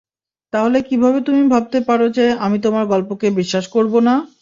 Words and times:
তাহলে 0.53 0.77
কীভাবে 0.89 1.19
তুমি 1.27 1.41
ভাবতে 1.53 1.79
পারো 1.89 2.05
যে, 2.17 2.25
আমি 2.45 2.57
তোমার 2.65 2.85
গল্পকে 2.93 3.27
বিশ্বাস 3.39 3.65
করব 3.75 3.93
না? 4.07 4.15